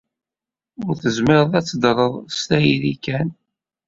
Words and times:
Ur 0.85 0.93
tezmireḍ 1.01 1.51
ad 1.59 1.65
teddreḍ 1.65 2.13
s 2.37 2.41
tayri 2.47 2.93
kan. 3.03 3.27